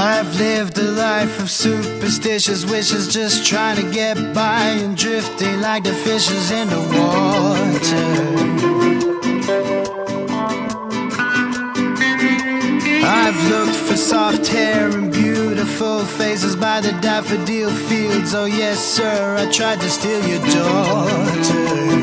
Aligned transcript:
I've 0.00 0.32
lived 0.36 0.78
a 0.78 0.92
life 0.92 1.40
of 1.40 1.50
superstitious 1.50 2.64
wishes, 2.64 3.08
just 3.08 3.44
trying 3.44 3.74
to 3.82 3.90
get 3.90 4.32
by 4.32 4.60
and 4.82 4.96
drifting 4.96 5.60
like 5.60 5.82
the 5.82 5.92
fishes 5.92 6.52
in 6.52 6.68
the 6.68 6.80
water. 6.96 8.08
I've 13.04 13.50
looked 13.50 13.74
for 13.74 13.96
soft 13.96 14.46
hair 14.46 14.88
and 14.88 15.12
beautiful 15.12 16.04
faces 16.04 16.54
by 16.54 16.80
the 16.80 16.92
daffodil 17.00 17.70
fields. 17.88 18.34
Oh, 18.34 18.44
yes, 18.44 18.78
sir, 18.78 19.36
I 19.36 19.50
tried 19.50 19.80
to 19.80 19.90
steal 19.90 20.24
your 20.28 20.40
daughter. 20.46 21.97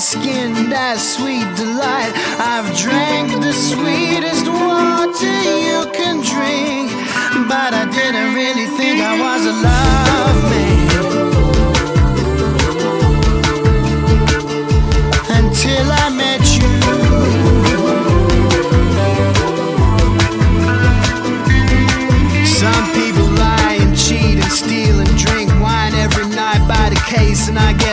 Skin, 0.00 0.70
that 0.70 0.96
sweet 0.98 1.44
delight. 1.56 2.12
I've 2.40 2.74
drank 2.74 3.09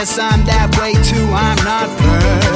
guess 0.08 0.18
I'm 0.18 0.44
that 0.46 0.74
way 0.80 0.92
too. 1.02 1.24
I'm 1.34 1.64
not 1.64 1.88
perfect. 1.98 2.47